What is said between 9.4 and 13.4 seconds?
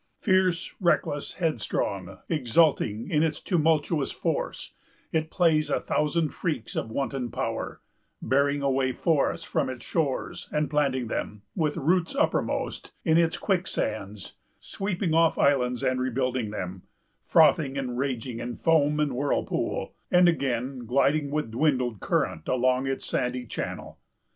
from its shores, and planting them, with roots uppermost, in its